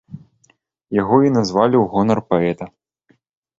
Яго 1.01 1.17
і 1.27 1.31
назвалі 1.37 1.75
ў 1.81 1.85
гонар 1.93 2.19
паэта. 2.31 2.65